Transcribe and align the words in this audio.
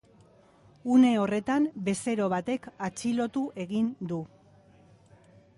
Une 0.93 1.11
horretan, 1.23 1.67
bezero 1.91 2.31
batek 2.35 2.67
atxilotu 2.89 3.47
egin 3.67 3.95
du. 4.13 4.23